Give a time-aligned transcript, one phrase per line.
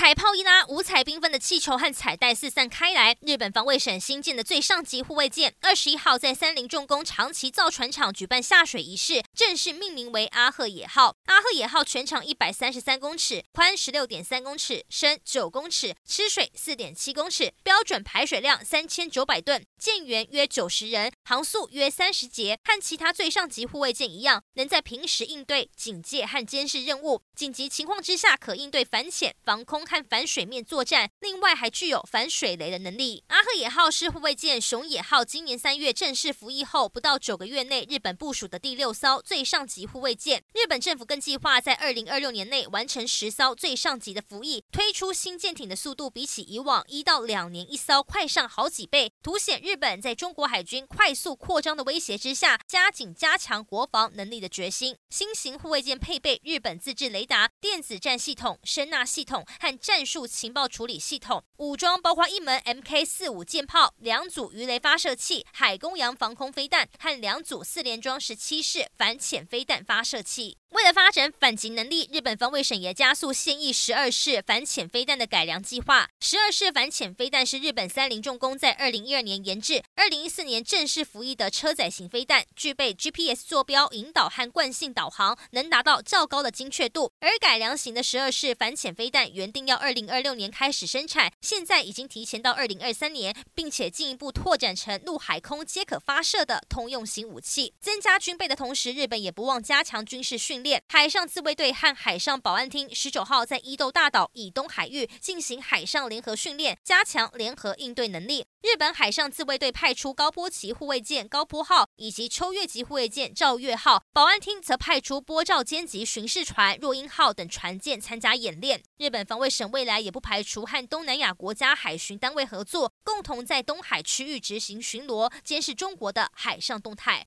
[0.00, 3.14] 彩炮一拉，五彩缤纷的气球和彩带四散开来。
[3.20, 11.14] 日本防卫省新建的最上级护卫舰，二十一号在三菱重工长崎造船厂举办下水仪式，正式命名为阿贺野号。
[11.26, 29.84] 阿贺野号全长一百三十三公尺，宽十六点三公尺，深九公尺，吃水四点七公尺，标准排水量三千九百吨，舰员约九十人，航速约三十节，和其他最上级护卫舰一样，能在平时应对警戒和监视任务，紧急情况之下可应对反潜、防空。
[29.90, 33.24] 和反水面作战，另外还具有反水雷的能力。
[33.26, 40.44] 阿贺野号是护卫舰熊野号今年三月正式服役后不到九个月内，日本部署的第六艘最上级护卫舰。
[40.54, 54.96] 日本政府更计划在二零二六年内完成十艘最上级的服役，推出新舰艇的速度比起以往一到两年一艘快上好几倍，凸显日本在中国海军快速扩张的威胁之下，加紧加强国防能力的决心。
[55.10, 70.58] 新型护卫舰配备日本自制雷达、电子战系统、声纳系统和战术情报处理系统，武装包括一门 Mk 四五舰炮、两组鱼雷发射器、海公洋防空飞弹和两组四连装十七式反潜飞弹发射器。
[70.70, 76.08] 为了发展反击能力，日本防卫省也加速现役十二式反潜飞弹的改良计划。
[76.20, 87.10] 十二式反潜飞弹是日本三菱重工在二零一二年研制、二零一四年正式服役的车载型飞弹，具备 GPS 坐标引导和惯性导航，能达到较高的精确度。
[87.18, 97.72] 而改良型的十二式反潜飞弹原定要二零二六年开始生产，现在已经提前到二零二三年，并且进一步拓展成陆海空皆可发射的通用型武器。
[97.80, 100.82] 增加军备的同时，日本也不忘加强军事训练。
[100.88, 108.44] 海上自卫队和海上保安厅十九号在伊豆大岛以东海域进行海上联合训练，加强联合应对能力。
[108.62, 118.82] 日本海上自卫队派出高波级护卫舰高波号以及秋月级护卫舰照月号，保安厅则派出波照间级巡视船若鹰号等船舰参加演练。
[118.98, 127.18] 日本防卫省未来也不排除和东南亚国家海巡单位合作，共同在东海区域执行巡逻，监视中国的海上动态。